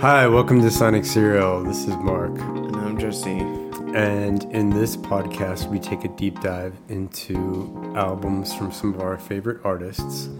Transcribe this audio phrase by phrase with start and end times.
[0.00, 1.62] Hi, welcome to Sonic Serial.
[1.62, 2.30] This is Mark.
[2.38, 3.40] And I'm Jesse.
[3.94, 9.18] And in this podcast, we take a deep dive into albums from some of our
[9.18, 10.30] favorite artists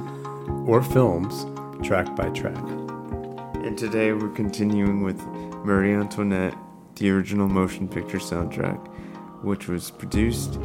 [0.65, 1.45] or films,
[1.87, 2.57] track by track.
[3.57, 5.23] And today we're continuing with
[5.63, 6.57] Marie Antoinette,
[6.95, 8.79] the original motion picture soundtrack,
[9.45, 10.59] which was produced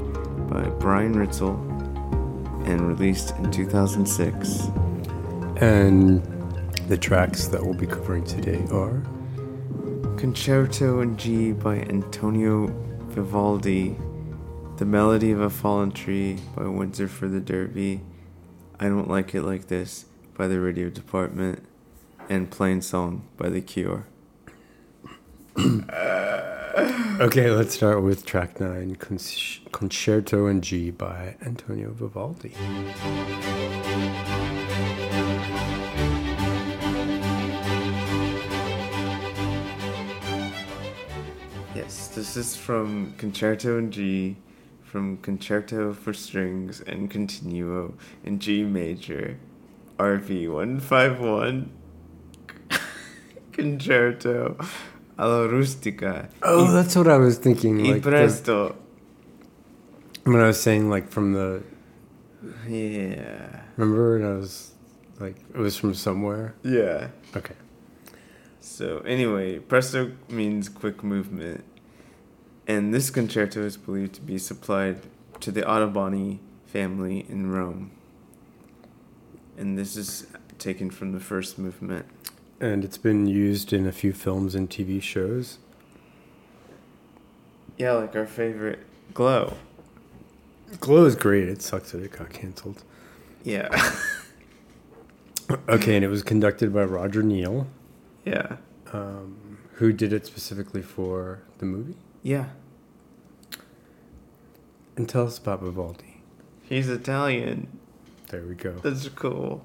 [0.48, 1.59] by Brian Reitzell
[2.66, 4.70] and released in 2006.
[5.58, 6.34] And
[6.88, 9.02] the tracks that we'll be covering today are
[10.17, 12.67] Concerto in G by Antonio
[13.08, 13.98] Vivaldi,
[14.77, 18.02] The Melody of a Fallen Tree by Windsor for the Derby,
[18.80, 20.05] I Don't Like It Like This
[20.38, 21.63] by the Radio Department,
[22.30, 24.08] and Plainsong by The Cure.
[27.17, 28.97] Okay, let's start with track 9,
[29.72, 32.53] Concerto in G by Antonio Vivaldi.
[41.86, 44.38] Yes, this is from Concerto in G,
[44.83, 49.38] from Concerto for Strings and Continuo in G major,
[50.00, 51.69] RV 151,
[53.53, 54.58] Concerto
[55.19, 56.27] alla Rustica.
[56.42, 57.83] Oh, that's what I was thinking.
[57.83, 58.73] Y Like the-
[60.23, 61.61] when I was saying, like, from the.
[62.67, 63.61] Yeah.
[63.77, 64.16] Remember?
[64.16, 64.72] And I was
[65.20, 66.55] like, it was from somewhere.
[66.64, 67.09] Yeah.
[67.36, 67.53] Okay.
[68.59, 71.64] So anyway, presto means quick movement,
[72.67, 75.02] and this concerto is believed to be supplied
[75.41, 77.91] to the Ottoboni family in Rome.
[79.58, 80.27] And this is
[80.59, 82.05] taken from the first movement.
[82.59, 85.59] And it's been used in a few films and TV shows.
[87.77, 88.80] Yeah, like our favorite
[89.13, 89.53] Glow.
[90.80, 91.47] Glow is great.
[91.47, 92.83] It sucks that it got canceled.
[93.43, 93.69] Yeah.
[95.69, 97.67] Okay, and it was conducted by Roger Neal,
[98.25, 98.58] yeah.
[98.93, 101.95] um, who did it specifically for the movie.
[102.25, 102.45] Yeah.
[104.97, 106.23] And tell us about Vivaldi.
[106.63, 107.67] He's Italian.
[108.30, 108.71] There we go.
[108.81, 109.63] That's cool.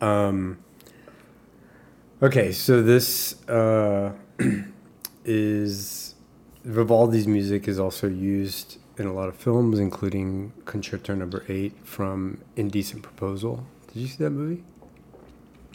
[0.00, 0.58] Um,
[2.20, 4.14] okay, so this uh,
[5.24, 6.16] is
[6.64, 12.42] Vivaldi's music is also used in a lot of films, including Concerto Number Eight from
[12.56, 13.64] Indecent Proposal.
[13.94, 14.64] Did you see that movie?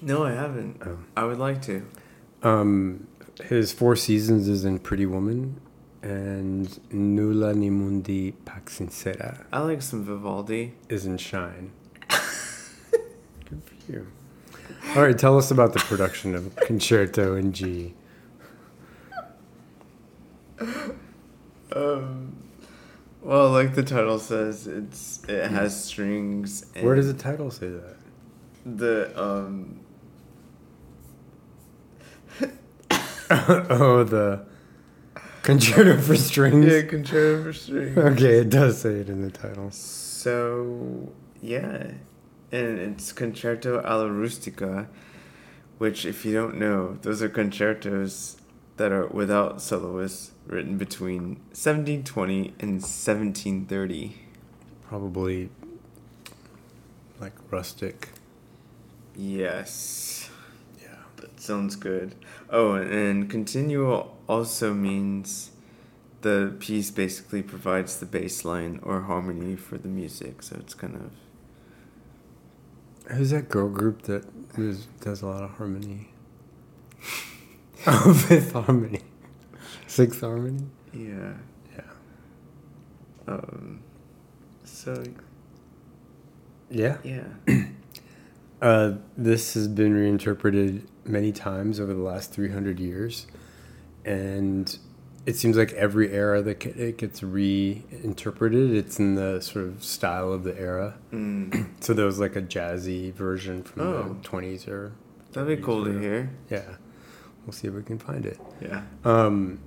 [0.02, 0.82] No, I haven't.
[0.86, 0.98] Oh.
[1.16, 1.88] I would like to.
[2.44, 3.08] Um,
[3.44, 5.60] his Four Seasons is in Pretty Woman,
[6.02, 10.74] and Nulla in Mundo Pax Sincera I like some Vivaldi.
[10.90, 11.72] is in Shine.
[12.10, 14.08] Good for you.
[14.96, 17.94] All right, tell us about the production of Concerto in G.
[21.76, 22.36] Um,
[23.22, 26.66] well, like the title says, it's it has strings.
[26.76, 27.96] And Where does the title say that?
[28.66, 29.80] the um?
[33.70, 34.46] oh, the
[35.48, 36.66] Concerto for Strings.
[36.66, 37.98] Yeah, concerto for strings.
[37.98, 39.72] Okay, it does say it in the title.
[39.72, 41.10] So
[41.42, 41.92] yeah,
[42.52, 44.90] and it's concerto alla rustica,
[45.78, 48.38] which, if you don't know, those are concertos
[48.78, 54.18] that are without soloists, written between 1720 and 1730.
[54.88, 55.50] Probably
[57.20, 58.10] like rustic.
[59.16, 60.27] Yes.
[61.38, 62.16] Sounds good.
[62.50, 65.52] Oh, and, continuo also means
[66.22, 70.42] the piece basically provides the bass line or harmony for the music.
[70.44, 71.12] So it's kind of
[73.16, 74.26] Who's that girl group that
[74.58, 76.10] is, does a lot of harmony?
[77.86, 79.02] oh, Fifth Harmony.
[79.86, 80.66] Sixth Harmony?
[80.94, 81.34] yeah.
[81.76, 81.82] Yeah.
[83.28, 83.82] Um.
[84.66, 85.04] So
[86.70, 86.98] Yeah.
[87.04, 87.28] yeah.
[88.62, 93.28] Uh, this has been reinterpreted many times over the last 300 years.
[94.04, 94.78] And
[95.26, 100.32] it seems like every era that it gets reinterpreted, it's in the sort of style
[100.32, 100.96] of the era.
[101.12, 101.68] Mm.
[101.82, 104.18] So there was like a jazzy version from Oh.
[104.22, 104.94] the 20s or
[105.34, 106.32] That'd be cool to hear.
[106.50, 106.64] yeah.
[107.46, 108.40] We'll see if we can find it.
[108.62, 108.82] Yeah.
[109.06, 109.60] Um,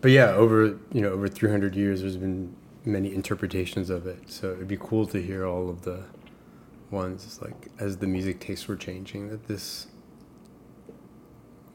[0.00, 2.54] but yeah, over you know over 300 years, there's been
[2.84, 4.18] many interpretations of it.
[4.30, 6.04] So it'd be cool to hear all of the
[6.94, 9.28] ones like as the music tastes were changing.
[9.28, 9.86] That this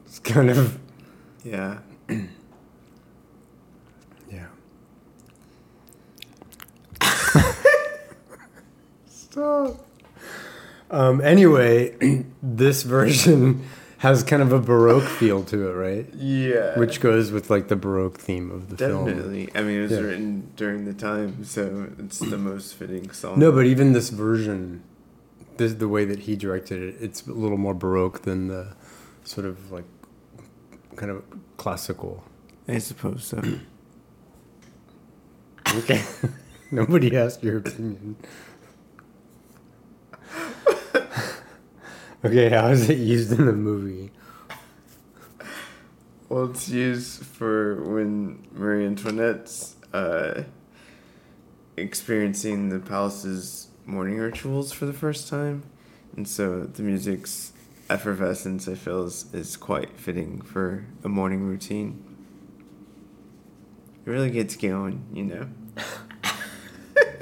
[0.07, 0.80] is kind of
[1.44, 1.80] Yeah.
[4.31, 4.48] yeah.
[9.06, 9.86] Stop.
[10.92, 13.63] Um, anyway, this version
[14.00, 16.07] has kind of a baroque feel to it, right?
[16.16, 16.77] Yeah.
[16.80, 19.06] Which goes with like the baroque theme of the film.
[19.06, 19.50] Definitely.
[19.54, 20.00] I mean, it was Yeah.
[20.00, 23.38] written during the time, so it's the most fitting song.
[23.39, 24.81] No, but even this version,
[25.60, 28.76] this the way that he directed it, it's a little more baroque than the
[29.24, 29.86] sort of like
[30.96, 31.24] kind of
[31.58, 32.24] classical.
[32.68, 33.44] I suppose so.
[35.78, 36.04] Okay.
[36.72, 38.16] Nobody asked your opinion.
[42.26, 44.10] okay, how is it used in the movie?
[46.28, 50.46] Well, it's used for when Marie Antoinette's uh,
[51.78, 55.64] experiencing the palace's morning rituals for the first time.
[56.16, 57.54] And so the music's
[57.90, 62.04] effervescence, I feel, is, is quite fitting for a morning routine.
[64.06, 65.48] It really gets going, you know?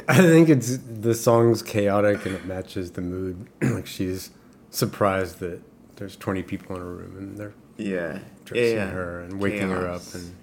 [0.10, 3.48] I think it's the song's chaotic and it matches the mood.
[3.62, 4.32] like she's
[4.70, 5.62] surprised that
[5.98, 8.20] there's 20 people in a room and they're Yeah.
[8.46, 8.90] dressing yeah, yeah.
[8.92, 10.34] her and waking her up and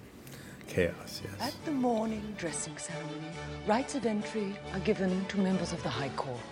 [0.79, 1.33] chaos, yes.
[1.47, 3.29] At the morning dressing ceremony,
[3.65, 6.51] rights of entry are given to members of the High Court.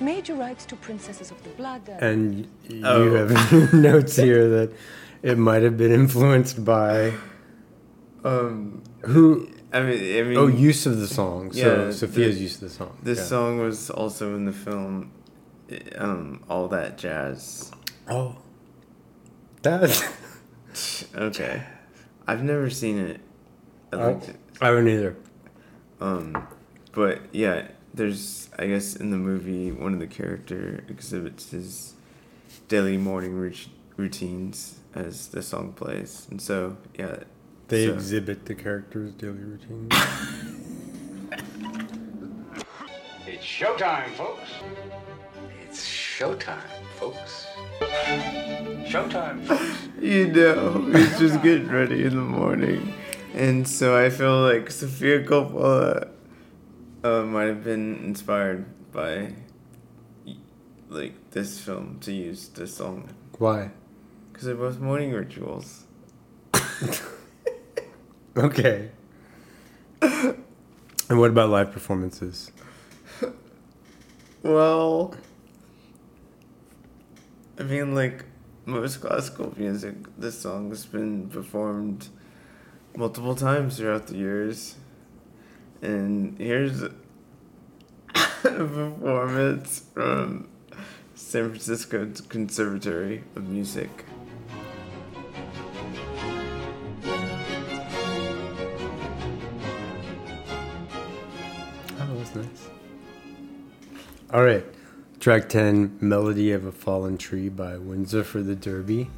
[0.00, 1.82] Major rights to princesses of the blood.
[2.00, 3.04] And y- Oh.
[3.04, 4.70] you have notes here that
[5.22, 7.14] it might have been influenced by
[8.24, 11.52] Um, who I mean, I mean, Oh, use of the song.
[11.52, 12.92] So Yeah, Sofia's the- use of the song.
[13.02, 13.24] This Yeah.
[13.34, 15.10] song was also in the film,
[15.98, 17.70] um, All That Jazz.
[18.08, 18.36] Oh,
[19.62, 19.80] that
[21.28, 21.62] Okay,
[22.26, 23.20] I've never seen it.
[23.98, 24.36] I I, liked it.
[24.60, 25.16] I haven't either.
[26.00, 26.46] Um,
[26.92, 31.94] but yeah, there's I guess in the movie one of the character exhibits his
[32.68, 37.16] daily morning rut- routines as the song plays, and so yeah,
[37.68, 39.88] They so- exhibit the character's daily routine.
[43.26, 44.48] It's showtime, folks.
[45.66, 46.60] It's showtime,
[46.98, 47.46] folks.
[48.86, 49.88] Showtime, folks.
[50.00, 52.92] you know, he's just getting ready in the morning.
[53.34, 56.08] And so I feel like Sofia Coppola
[57.02, 59.34] uh, might have been inspired by
[60.88, 63.08] like this film to use this song
[63.38, 63.70] Why?
[64.32, 65.84] because they're both morning rituals.
[68.36, 68.90] Okay.
[70.02, 70.36] and
[71.08, 72.50] what about live performances?
[74.42, 75.14] Well,
[77.60, 78.24] I mean, like
[78.66, 82.08] most classical music, this song has been performed
[82.96, 84.76] multiple times throughout the years.
[85.82, 86.92] And here's a
[88.42, 90.48] performance from
[91.14, 94.04] San Francisco Conservatory of Music.
[101.98, 102.68] Oh, that's nice.
[104.32, 104.64] All right.
[105.20, 109.08] Track 10 Melody of a Fallen Tree by Windsor for the Derby.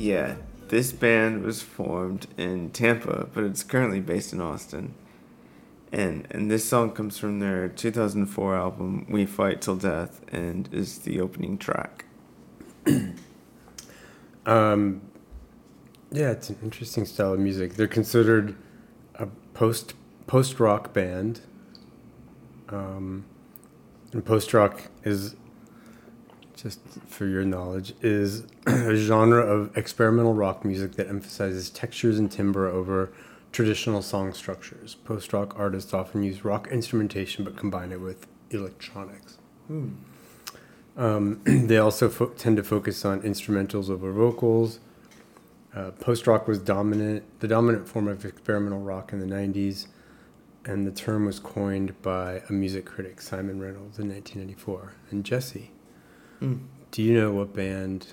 [0.00, 0.36] Yeah,
[0.68, 4.94] this band was formed in Tampa, but it's currently based in Austin.
[5.92, 11.00] And and this song comes from their 2004 album We Fight Till Death and is
[11.00, 12.06] the opening track.
[14.46, 15.02] Um,
[16.10, 17.74] yeah, it's an interesting style of music.
[17.74, 18.56] They're considered
[19.16, 19.92] a post
[20.26, 21.42] post rock band.
[22.70, 23.26] Um,
[24.12, 25.36] and post rock is
[26.62, 32.30] just for your knowledge is a genre of experimental rock music that emphasizes textures and
[32.30, 33.10] timbre over
[33.52, 34.94] traditional song structures.
[35.04, 39.38] Post rock artists often use rock instrumentation but combine it with electronics.
[40.96, 44.80] Um, they also fo- tend to focus on instrumentals over vocals.
[45.74, 49.86] Uh, Post rock was dominant, the dominant form of experimental rock in the 90s,
[50.64, 54.94] and the term was coined by a music critic, Simon Reynolds, in 1994.
[55.10, 55.70] And Jesse,
[56.40, 58.08] do you know what band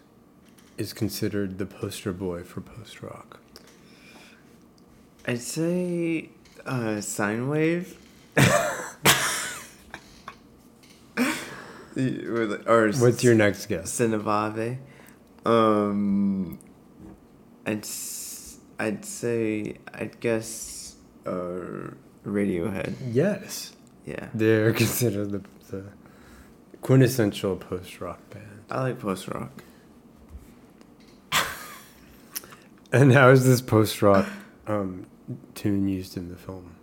[0.78, 3.40] is considered the poster boy for post rock?
[5.26, 6.30] I'd say
[6.66, 7.96] uh, Sinewave.
[12.68, 13.92] or, What's your next guess?
[13.92, 14.78] Cinevave.
[15.46, 16.60] Um,
[17.66, 17.86] I'd
[18.80, 21.92] I'd say I'd guess uh,
[22.26, 22.96] Radiohead.
[23.12, 23.74] Yes,
[24.06, 25.84] Yeah, they're considered the, the
[26.88, 28.64] quintessential post rock band.
[28.72, 29.52] I like post rock.
[32.94, 34.26] And how is this post rock
[34.68, 35.06] um,
[35.54, 36.78] tune used in the film?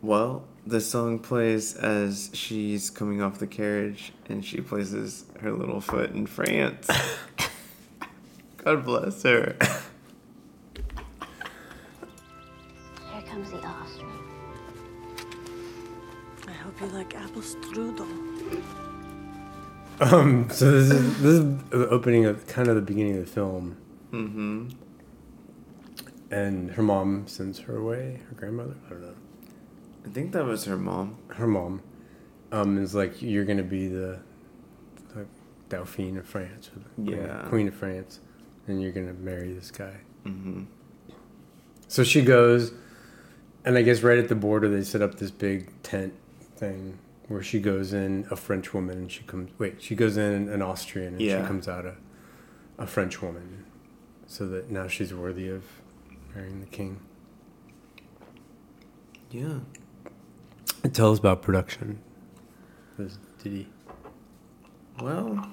[0.00, 5.80] Well, the song plays as she's coming off the carriage and she places her little
[5.80, 6.88] foot in France.
[8.58, 9.56] God bless her.
[13.12, 14.12] Here comes the Austrian.
[16.46, 18.06] I hope you like apple strudel.
[20.00, 23.30] Um, so this is this is the opening of kind of the beginning of the
[23.30, 23.76] film,
[24.12, 24.68] Mm-hmm.
[26.30, 28.20] and her mom sends her away.
[28.28, 29.14] Her grandmother, I don't know.
[30.04, 31.16] I think that was her mom.
[31.28, 31.80] her mom,
[32.52, 34.18] um, is like, you're gonna be the,
[35.14, 35.26] the
[35.68, 38.20] Dauphine of France, or the queen- queen of France,
[38.66, 39.94] and you're gonna marry this guy.
[40.26, 40.64] Mm-hmm.
[41.88, 42.72] So she goes,
[43.64, 46.14] and I guess right at the border they set up this big tent
[46.56, 46.98] thing
[47.28, 49.50] where she goes in a French woman and she comes.
[49.58, 51.40] Wait, she goes in an Austrian and Yeah.
[51.42, 51.96] she comes out a,
[52.78, 53.64] a French woman,
[54.26, 55.64] so that now she's worthy of
[56.34, 57.00] marrying the king.
[59.30, 59.60] Yeah.
[60.92, 62.00] Tell us about production.
[62.98, 63.68] This Diddy.
[65.00, 65.44] Well,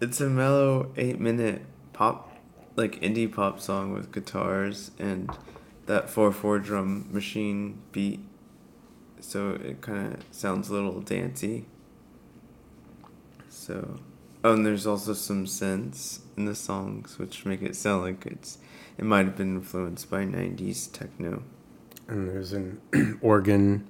[0.00, 2.32] it's a mellow eight minute pop,
[2.74, 5.30] like indie pop song with guitars and
[5.86, 8.20] that 4 4 drum machine beat.
[9.20, 11.66] So it kind of sounds a little dancey.
[13.48, 13.98] So,
[14.42, 18.58] oh, and there's also some synths in the songs which make it sound like it's
[18.98, 21.42] it might have been influenced by 90s techno.
[22.08, 22.80] And there's an
[23.22, 23.86] organ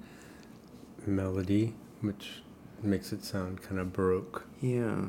[1.07, 2.43] melody, which
[2.83, 4.47] makes it sound kind of baroque.
[4.61, 5.07] Yeah.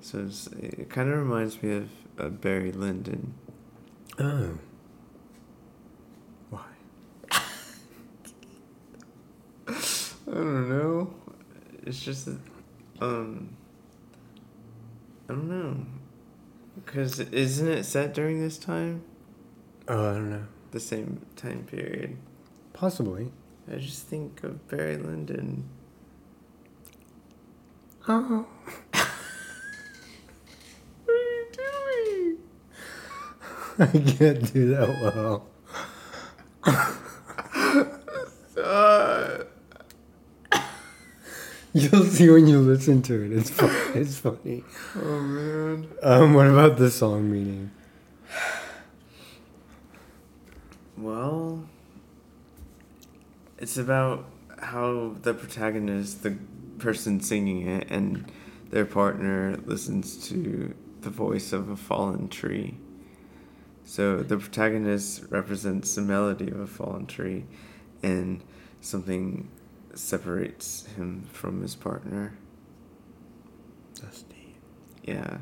[0.00, 3.34] So it's, it kind of reminds me of uh, Barry Lyndon.
[4.18, 4.58] Oh.
[6.50, 6.64] Why?
[10.34, 11.14] I don't know.
[11.84, 12.28] It's just
[13.00, 13.56] um,
[15.28, 15.86] I don't know.
[16.74, 19.04] Because isn't it set during this time?
[19.86, 20.46] Oh, I don't know.
[20.72, 22.16] The same time period.
[22.72, 23.30] Possibly.
[23.72, 25.68] I just think of Barry Lyndon.
[28.08, 28.46] Oh.
[31.04, 31.46] What are you
[32.18, 32.38] doing?
[34.08, 35.46] I can't do that well.
[41.76, 43.32] You'll see when you listen to it.
[43.32, 43.74] It's fun.
[43.96, 44.62] It's funny.
[44.94, 45.88] oh man.
[46.04, 47.72] Um, what about the song meaning?
[50.96, 51.64] Well,
[53.58, 54.24] it's about
[54.60, 56.36] how the protagonist, the
[56.78, 58.30] person singing it, and
[58.70, 62.76] their partner listens to the voice of a fallen tree.
[63.84, 67.46] So the protagonist represents the melody of a fallen tree,
[68.00, 68.44] and
[68.80, 69.48] something
[69.98, 72.34] separates him from his partner.
[74.00, 74.56] That's deep.
[75.02, 75.38] Yeah.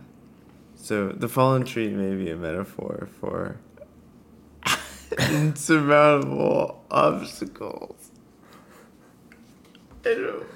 [0.76, 3.59] So the fallen tree may be a metaphor for
[5.30, 8.11] insurmountable obstacles.
[10.04, 10.47] I don't.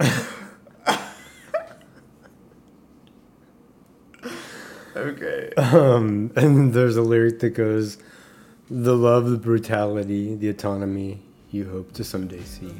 [4.96, 5.52] okay.
[5.56, 7.98] Um, and there's a lyric that goes,
[8.70, 12.72] "The love, the brutality, the autonomy you hope to someday see."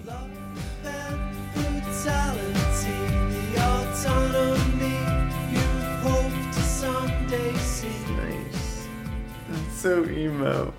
[8.17, 8.87] Nice.
[9.49, 10.73] That's so emo.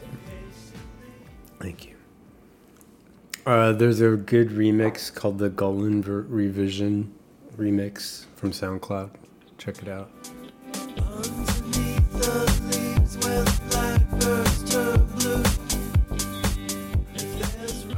[1.59, 1.95] Thank you.
[3.45, 7.13] Uh, there's a good remix called the Golan ver- Revision
[7.57, 9.11] remix from SoundCloud.
[9.57, 10.11] Check it out.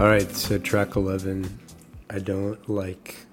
[0.03, 1.60] All right, so track 11.
[2.10, 3.25] I don't like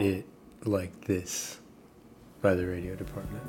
[0.00, 0.24] it
[0.64, 1.60] like this
[2.40, 3.44] by the radio department.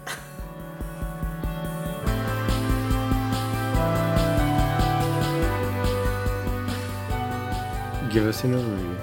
[8.11, 8.97] Give us an overview.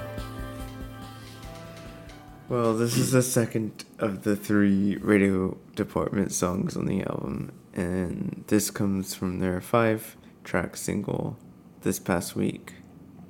[2.49, 8.43] Well, this is the second of the three radio department songs on the album, and
[8.45, 11.39] this comes from their five track single
[11.81, 12.75] this past week,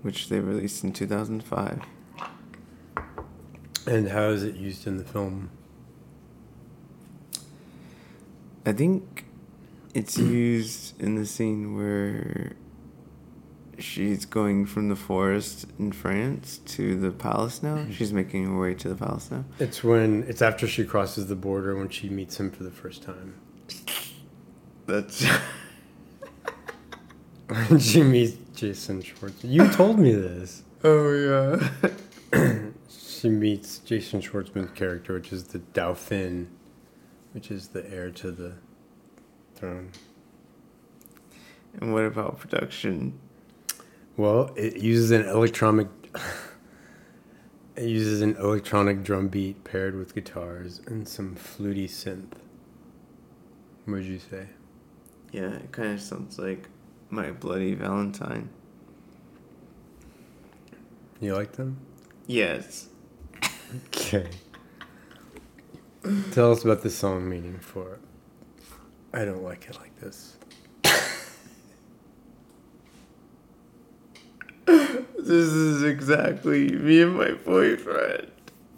[0.03, 1.81] which they released in 2005.
[3.88, 5.50] And how is it used in the film?
[8.65, 9.25] I think
[9.93, 12.53] it's used in the scene where
[13.79, 17.77] she's going from the forest in France to the palace now.
[17.77, 17.91] Mm-hmm.
[17.91, 19.45] She's making her way to the palace now.
[19.60, 23.03] It's when it's after she crosses the border when she meets him for the first
[23.03, 23.36] time.
[24.86, 25.25] That's
[27.67, 29.51] When she meets Jason Schwartzman.
[29.51, 30.63] You told me this.
[30.83, 31.60] oh
[32.33, 32.50] yeah.
[33.24, 36.50] She meets Jason Schwartzman's character, which is the Dauphin,
[37.31, 38.55] which is the heir to the
[39.55, 39.91] throne.
[41.79, 43.17] and what about production?
[44.17, 45.88] Well, it uses an electronic.
[47.77, 52.33] it uses an electronic drum beat paired with guitars and some fluty synth.
[53.86, 54.48] What would you say?
[55.31, 56.67] Yeah, it kind of sounds like
[57.13, 58.50] My Bloody Valentine.
[61.22, 61.77] You like them?
[62.25, 62.89] Yes.
[63.88, 64.27] Okay.
[66.32, 68.00] Tell us about the song meaning for
[69.13, 70.36] I don't like it like this.
[74.65, 78.29] This is exactly me and my boyfriend.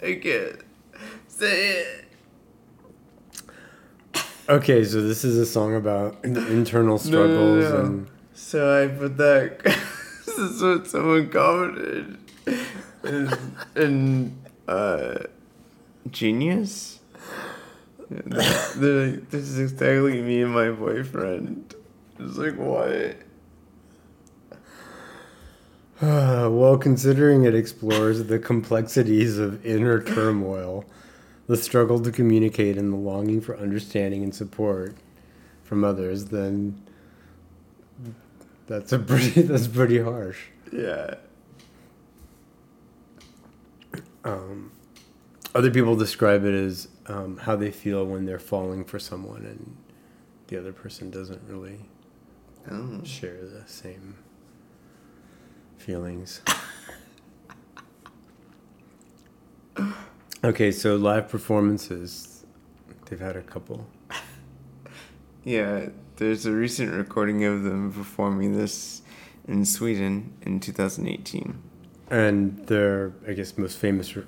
[0.04, 0.62] I can't
[1.28, 2.06] say it.
[4.48, 7.80] Okay, so this is a song about internal No, struggles no, no.
[7.86, 9.64] and So I put that.
[10.26, 12.18] this is what someone commented.
[13.02, 13.38] And,
[13.76, 15.20] and uh,
[16.12, 17.00] genius.
[18.10, 21.74] They're like, this is exactly me and my boyfriend.
[22.20, 23.16] It's like what?
[26.46, 30.86] Well, considering it explores the complexities of inner turmoil,
[31.48, 34.96] the struggle to communicate, and the longing for understanding and support
[35.64, 36.85] from others, then
[38.68, 40.40] that's a pretty that's pretty harsh.
[40.72, 41.16] Yeah.
[44.24, 44.72] Um,
[45.54, 49.78] other people describe it as um, how they feel when they're falling for someone, and
[50.48, 51.80] the other person doesn't really
[52.70, 53.02] Oh.
[53.04, 54.16] share the same
[55.78, 56.42] feelings.
[60.44, 62.44] okay, so live performances.
[63.06, 63.86] They've had a couple.
[65.44, 69.02] Yeah, there's a recent recording of them performing this
[69.48, 71.62] in Sweden in 2018.
[72.10, 74.24] And their, I guess, most famous re-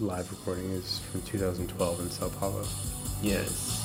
[0.00, 2.64] live recording is from 2012 in Sao Paulo.
[3.20, 3.84] Yes.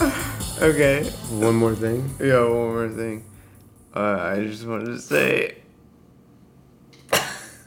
[0.62, 1.04] okay.
[1.30, 2.10] One more thing.
[2.20, 3.24] Yeah, one more thing.
[3.94, 5.58] Uh, I just wanted to say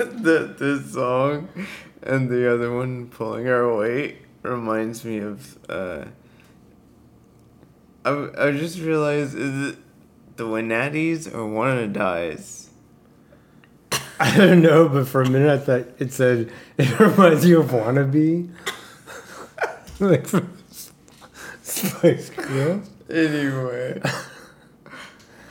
[0.24, 1.50] that this song
[2.02, 5.58] and the other one, Pulling Our Weight, reminds me of.
[5.70, 6.06] Uh,
[8.04, 9.78] I, I just realized is it
[10.38, 12.70] the Wannadies or One of the Dies?
[14.20, 17.68] I don't know, but for a minute I thought it said it reminds you of
[17.68, 18.50] Wannabe.
[20.00, 20.58] like from
[21.62, 22.90] Spice Girls.
[23.08, 24.02] Anyway.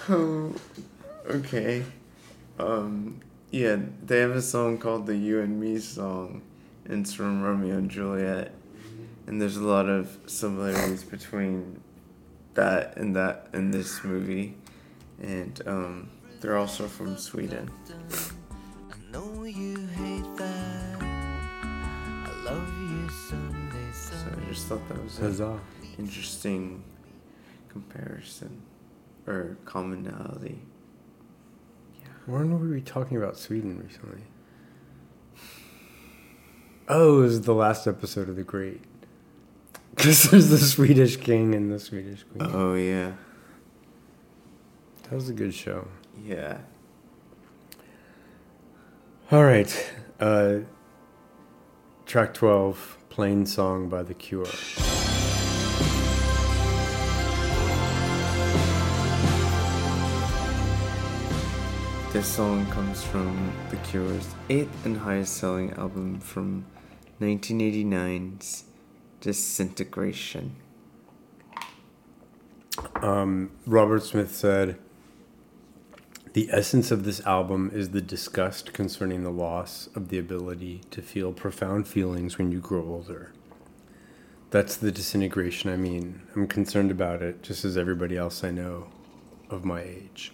[0.09, 0.57] um,
[1.29, 1.85] okay.
[2.59, 6.43] Um, yeah, they have a song called the You and Me song.
[6.85, 8.53] And it's from Romeo and Juliet.
[9.27, 11.81] And there's a lot of similarities between
[12.55, 14.57] that and that and this movie.
[15.21, 16.11] And um,
[16.41, 17.71] they're also from Sweden.
[18.91, 21.03] I know you hate that.
[21.03, 25.61] I love you Sunday, So I just thought that was an
[25.99, 26.83] interesting
[27.69, 28.63] comparison
[29.27, 30.61] or commonality.
[32.27, 34.23] When were we talking about Sweden recently?
[36.89, 38.83] Oh, it was the last episode of The Great.
[39.97, 42.51] Because there's the Swedish king and the Swedish queen.
[42.55, 43.13] Oh, yeah.
[45.03, 45.89] That was a good show.
[46.25, 46.59] Yeah.
[49.31, 49.93] All right.
[50.19, 50.61] Uh,
[52.07, 54.47] track 12, Plainsong by The Cure.
[62.13, 66.67] This song comes from The Cure's eighth and highest selling album from
[67.21, 68.65] 1989's
[69.21, 70.57] Disintegration.
[72.97, 74.77] Um, Robert Smith said,
[76.33, 81.03] The essence of this album is the disgust concerning the loss of the ability to
[81.03, 83.31] feel profound feelings when you grow older.
[84.51, 86.23] That's the disintegration I mean.
[86.35, 88.89] I'm concerned about it, just as everybody else I know
[89.49, 90.33] of my age.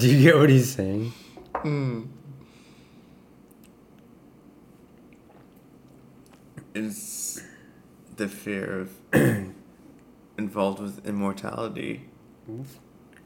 [0.00, 1.12] Do you get what he's saying?
[1.56, 2.04] Hmm.
[6.74, 7.42] Is
[8.16, 8.92] the fear of
[10.38, 12.08] involved with immortality.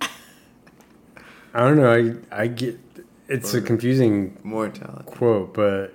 [0.00, 1.92] I don't know.
[2.32, 2.80] I, I get
[3.28, 5.04] it's a confusing Mortality.
[5.06, 5.94] quote, but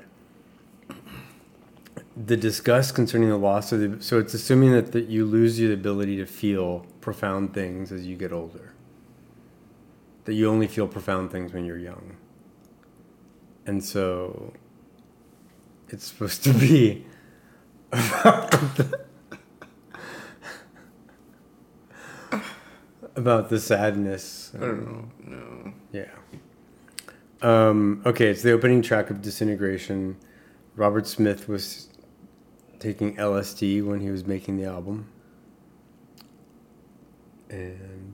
[2.16, 5.74] the disgust concerning the loss of the so it's assuming that, that you lose the
[5.74, 8.74] ability to feel profound things as you get older.
[10.30, 12.16] That you only feel profound things when you're young.
[13.66, 14.54] And so
[15.88, 17.04] it's supposed to be
[17.92, 19.02] about the,
[23.16, 24.52] about the sadness.
[24.54, 25.12] I don't know.
[25.26, 25.74] No.
[25.92, 26.12] Yeah.
[27.42, 30.16] Um, okay, it's the opening track of Disintegration.
[30.76, 31.90] Robert Smith was
[32.78, 35.08] taking LSD when he was making the album.
[37.50, 38.09] And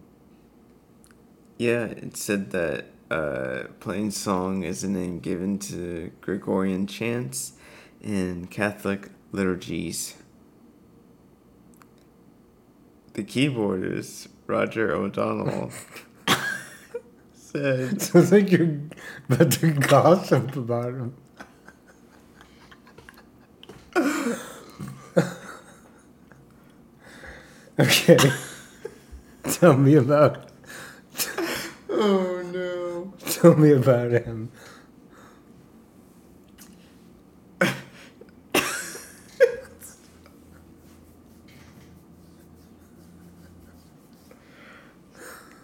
[1.57, 7.53] Yeah, it said that uh, Plain Song is a name given to Gregorian chants
[8.01, 10.15] in Catholic liturgies.
[13.13, 15.71] The keyboardist, Roger O'Donnell,
[17.33, 18.81] said, sounds like you're
[19.29, 21.15] about to gossip about him.
[27.77, 28.17] Okay.
[29.43, 30.44] Tell me about.
[31.97, 33.13] Oh no.
[33.31, 34.51] Tell me about him.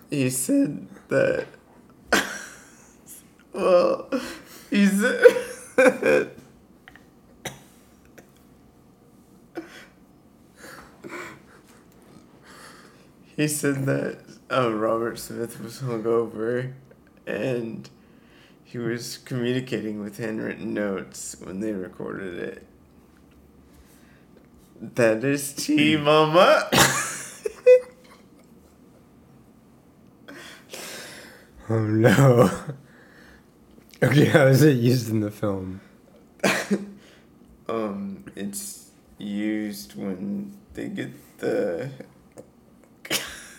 [0.09, 1.47] He said that.
[3.53, 4.09] well,
[4.69, 6.31] he said.
[13.37, 14.19] he said that
[14.51, 16.73] um, Robert Smith was hungover
[17.25, 17.89] and
[18.63, 22.67] he was communicating with handwritten notes when they recorded it.
[24.79, 26.69] That is tea, mama.
[31.69, 32.49] Oh no.
[34.03, 35.79] Okay, how is it used in the film?
[37.69, 41.89] Um, it's used when they get the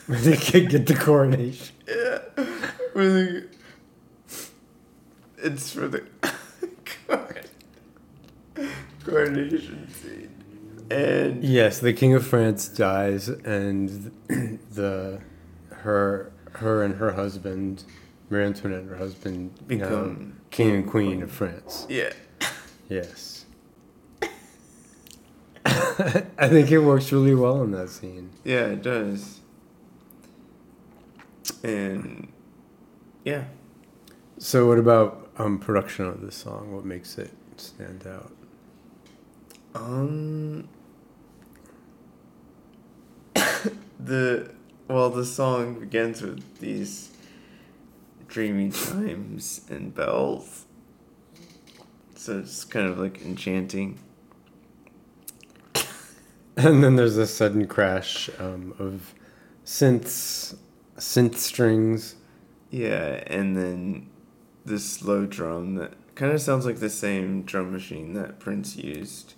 [0.07, 1.75] Where they can't get the coronation.
[1.88, 2.19] yeah,
[2.93, 3.43] when they,
[5.38, 6.05] it's for the
[9.05, 10.31] coronation scene,
[10.91, 15.21] and Yes, the King of France dies, and the
[15.71, 17.85] her her and her husband,
[18.31, 21.87] Marie Antoinette and her husband, become Become king and queen of France.
[21.88, 22.12] yeah,
[22.88, 23.45] Yes.
[25.65, 28.31] I think it works really well in that scene.
[28.45, 29.41] yeah, it does,
[31.62, 32.29] and
[33.25, 33.44] yeah,
[34.38, 36.72] So, what about um, production of this song?
[36.75, 38.33] What makes it stand out?
[39.75, 40.68] um,
[44.01, 44.51] the
[44.88, 47.11] well, the song begins with these
[48.29, 50.66] dreamy chimes and bells.
[52.14, 53.98] So it's kind of like enchanting.
[56.55, 59.14] And then there's a sudden crash um, of
[59.64, 60.55] synths,
[61.03, 62.15] synth strings.
[62.71, 64.09] Yeah, and then
[64.65, 69.35] this slow drum that kind of sounds like the same drum machine that Prince used.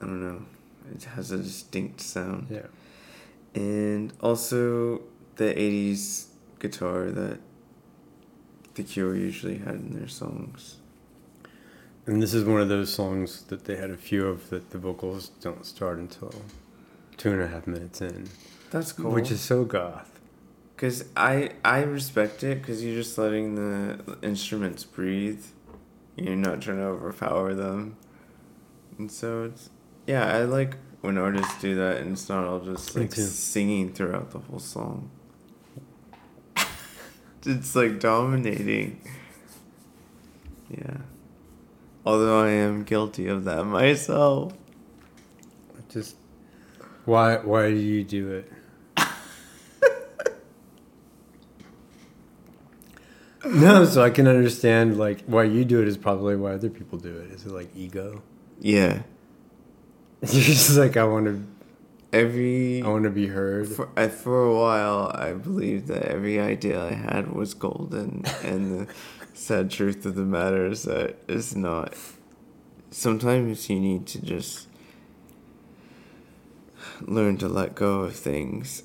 [0.00, 0.46] I don't know.
[0.94, 2.46] It has a distinct sound.
[2.48, 2.66] Yeah.
[3.54, 5.02] And also
[5.34, 6.26] the 80s
[6.60, 7.40] guitar that
[8.74, 10.76] The Cure usually had in their songs.
[12.06, 14.78] And this is one of those songs that they had a few of that the
[14.78, 16.32] vocals don't start until
[17.16, 18.28] two and a half minutes in,
[18.70, 19.10] That's cool.
[19.12, 20.20] which is so goth.
[20.76, 25.42] Cause I I respect it because you're just letting the instruments breathe.
[26.16, 27.96] You're not trying to overpower them,
[28.98, 29.70] and so it's
[30.06, 30.26] yeah.
[30.26, 34.38] I like when artists do that, and it's not all just like singing throughout the
[34.38, 35.10] whole song.
[37.46, 39.00] it's like dominating.
[40.68, 40.98] Yeah.
[42.04, 44.52] Although I am guilty of that myself.
[45.88, 46.16] Just
[47.06, 48.52] why why do you do it?
[53.46, 56.98] No, so I can understand like why you do it is probably why other people
[56.98, 57.30] do it.
[57.32, 58.22] Is it like ego?
[58.60, 59.02] Yeah.
[60.20, 61.46] You're just like I want to
[62.12, 63.68] Every I want to be heard.
[63.68, 68.86] For, I, for a while, I believed that every idea I had was golden, and
[68.86, 68.94] the
[69.34, 71.94] sad truth of the matter is that it's not.
[72.90, 74.68] Sometimes you need to just
[77.02, 78.84] learn to let go of things.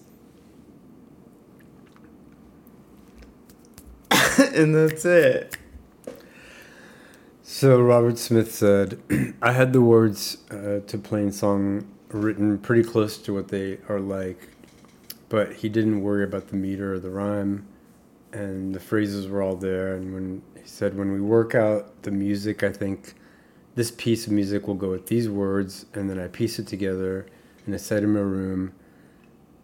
[4.56, 5.58] and that's it.
[7.44, 9.00] So Robert Smith said,
[9.42, 14.50] "I had the words uh, to Plainsong written pretty close to what they are like,
[15.30, 17.68] but he didn't worry about the meter or the rhyme,
[18.32, 19.96] and the phrases were all there.
[19.96, 23.16] And when he said, when we work out the music, I think
[23.76, 27.26] this piece of music will go with these words, and then I piece it together
[27.68, 28.74] in a set in my room,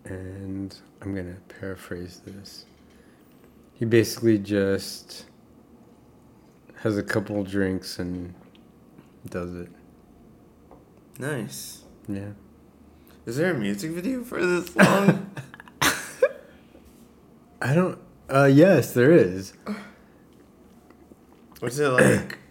[0.04, 2.66] and I'm gonna paraphrase this.
[3.78, 5.28] He basically just."
[6.82, 8.34] has a couple drinks and
[9.30, 9.70] does it.
[11.20, 11.84] Nice.
[12.08, 12.30] Yeah.
[13.26, 15.30] Is there a music video for this song?
[17.62, 18.00] I don't.
[18.30, 19.54] Uh, yes, there is.
[21.60, 22.38] What's it like?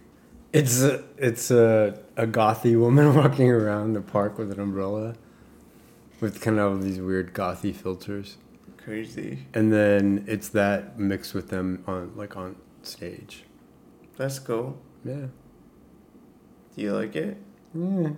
[0.53, 5.15] It's a, it's a a gothy woman walking around the park with an umbrella,
[6.21, 8.37] with kind of all these weird gothy filters,
[8.87, 9.39] Crazy.
[9.53, 13.43] and then it's that mixed with them on like on stage.
[14.15, 14.79] That's cool.
[15.03, 15.25] Yeah.
[16.73, 17.35] Do you like it?
[17.73, 18.11] Yeah.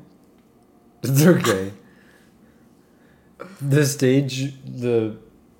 [1.01, 1.71] It's okay.
[3.59, 5.17] the stage the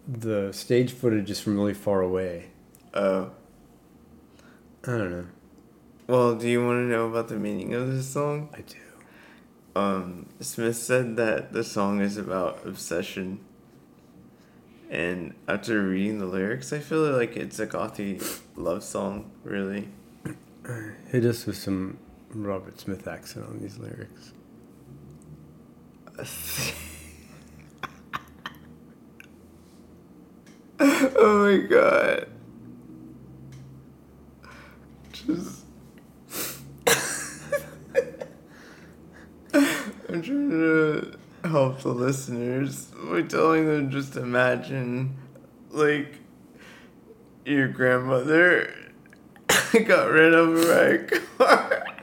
[0.08, 2.52] the stage footage is from really far away.
[2.94, 3.32] Oh.
[4.86, 5.26] I don't know.
[6.06, 8.50] Well, do you want to know about the meaning of this song?
[8.54, 8.78] I do.
[9.76, 13.40] um, Smith said that the song is about obsession.
[14.90, 18.20] And after reading the lyrics, I feel like it's a gothy
[18.56, 19.88] love song, really.
[21.10, 22.00] Hit us with some
[22.32, 24.34] Robert Smith accent on these lyrics.
[30.80, 32.28] oh my god.
[35.14, 35.66] Just.
[40.10, 45.16] I'm trying to help the listeners by telling them just imagine,
[45.72, 46.16] like,
[47.46, 48.74] your grandmother
[49.86, 51.86] got ran over by a car.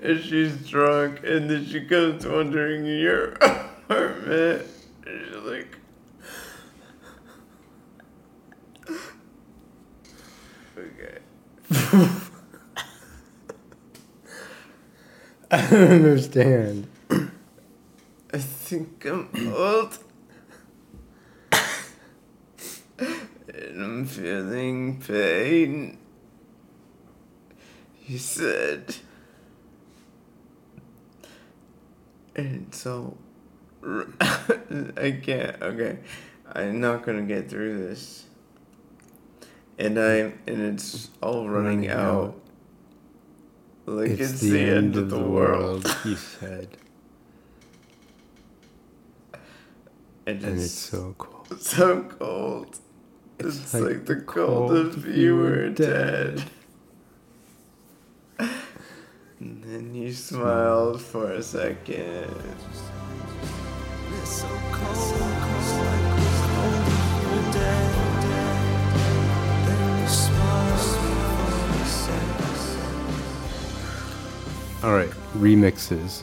[0.00, 4.66] And she's drunk, and then she comes wandering in your apartment.
[5.04, 5.76] And she's like,
[10.78, 11.18] okay.
[15.50, 16.86] I don't understand.
[18.68, 19.96] Think I'm old.
[23.00, 25.96] and I'm feeling pain.
[27.94, 28.96] He said.
[32.36, 33.16] And so.
[33.82, 35.62] I can't.
[35.62, 36.00] Okay.
[36.52, 38.26] I'm not gonna get through this.
[39.78, 42.24] And I and it's all running, Running out.
[42.24, 42.40] out.
[43.86, 45.88] Like it's, the, end, of the, world.
[46.04, 46.76] he said.
[50.28, 51.60] And, And it's it's so cold.
[51.62, 52.78] so cold.
[53.38, 56.44] It's, It's like, like the the cold cold if if you you were were dead.
[59.40, 62.34] And then you smiled for a second.
[64.12, 67.92] It's so cold, like the cold if you're dead.
[69.66, 72.78] Then you smile for a second.
[74.84, 76.22] All right, remixes.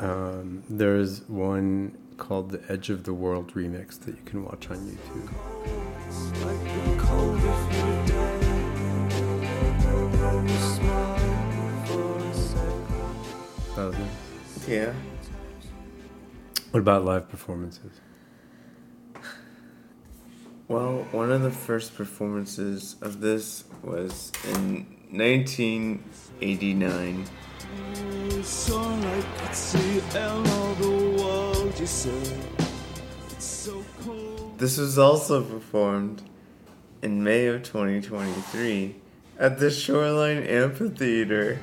[0.00, 4.78] Um, there's one called the Edge of the World remix that you can watch on
[4.78, 5.30] YouTube.
[6.44, 8.42] Like the cold if you're dead.
[10.12, 12.86] Then you smile for a second.
[13.76, 14.68] That was nice.
[14.68, 14.92] Yeah.
[16.70, 18.00] What about live performances?
[20.68, 27.26] Well, one of the first performances of this was in 1989.
[31.84, 33.32] So I could see and all the world you said.
[33.32, 34.58] It's so cold.
[34.58, 36.22] This was also performed
[37.02, 38.94] in May of 2023
[39.36, 41.58] at the Shoreline Amphitheater.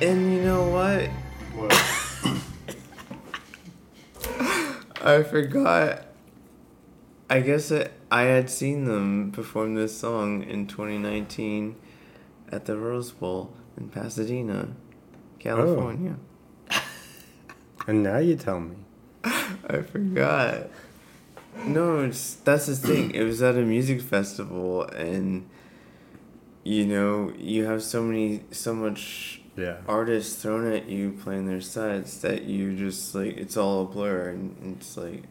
[0.00, 1.10] And you know what?
[5.02, 6.06] I forgot.
[7.28, 11.74] I guess I, I had seen them perform this song in 2019
[12.52, 14.68] at the Rose Bowl in Pasadena,
[15.38, 16.16] California.
[16.70, 16.82] Oh.
[17.86, 18.76] And now you tell me.
[19.24, 20.68] I forgot.
[21.64, 23.12] No, it's that's the thing.
[23.12, 25.48] It was at a music festival, and
[26.64, 29.76] you know you have so many, so much Yeah.
[29.88, 34.28] artists thrown at you playing their sets that you just like it's all a blur,
[34.30, 35.22] and, and it's like.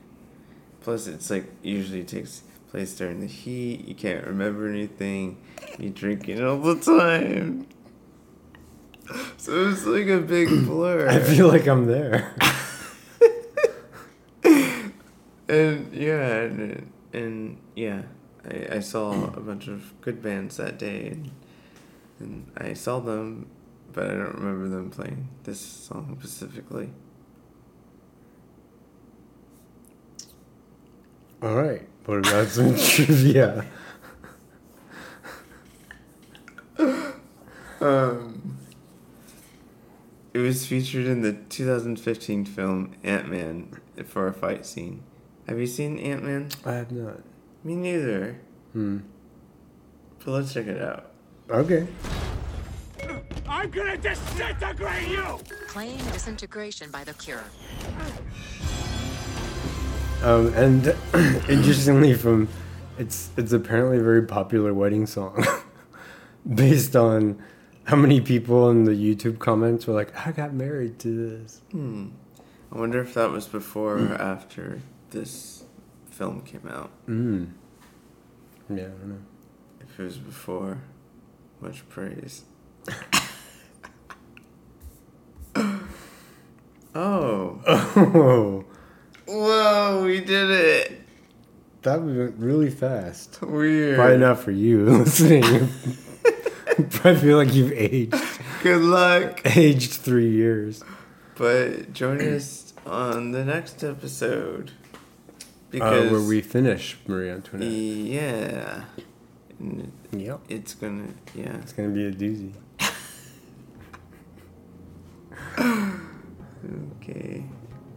[0.81, 3.87] Plus, it's like usually takes place during the heat.
[3.87, 5.37] You can't remember anything.
[5.79, 7.65] You drinking all the time.
[9.37, 11.07] So it's like a big blur.
[11.07, 12.33] I feel like I'm there.
[15.47, 18.01] And yeah, and, and yeah,
[18.49, 21.31] I, I saw a bunch of good bands that day, and,
[22.19, 23.47] and I saw them,
[23.93, 26.89] but I don't remember them playing this song specifically.
[31.43, 31.87] All right.
[32.05, 33.65] What about some trivia?
[37.81, 38.34] Um,
[40.35, 43.71] it was featured in the 2015 film Ant Man
[44.03, 45.01] for a fight scene.
[45.47, 46.49] Have you seen Ant Man?
[46.65, 47.21] I have not.
[47.63, 48.41] Me neither.
[48.73, 48.97] Hmm.
[50.19, 51.11] But let's check it out.
[51.49, 51.87] Okay.
[53.47, 55.39] I'm gonna disintegrate you!
[55.67, 57.45] Claim disintegration by the cure.
[60.21, 60.87] Um, and
[61.49, 62.49] interestingly, from
[62.97, 65.45] it's it's apparently a very popular wedding song,
[66.53, 67.41] based on
[67.89, 72.09] how many people in the YouTube comments were like, "I got married to this." Hmm.
[72.71, 75.63] I wonder if that was before or after this
[76.09, 76.91] film came out.
[77.07, 77.51] Mm.
[78.69, 79.21] Yeah, I don't know.
[79.79, 80.79] If it was before,
[81.61, 82.43] much praise.
[86.95, 87.61] oh.
[87.65, 88.65] Oh,
[89.27, 91.01] Whoa, we did it!
[91.85, 93.41] that went really fast.
[93.41, 93.95] Weird.
[93.95, 95.69] Probably not for you listening.
[97.03, 98.15] I feel like you've aged
[98.63, 99.41] Good luck.
[99.57, 100.83] aged three years.
[101.35, 104.71] But join us on the next Uh, episode.
[105.71, 107.69] Because where we finish Marie Antoinette.
[107.69, 108.83] Yeah.
[109.59, 110.41] And Yep.
[110.49, 111.57] It's gonna yeah.
[111.57, 112.51] It's gonna be a doozy.
[117.01, 117.45] Okay.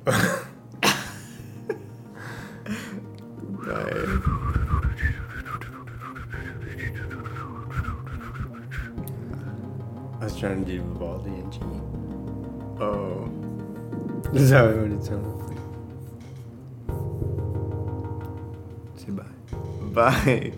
[10.38, 11.58] trying to do Vivaldi and G.
[12.80, 13.28] Oh.
[14.32, 15.34] This is how I wanted to sound.
[18.96, 19.24] Say bye.
[19.92, 20.52] Bye.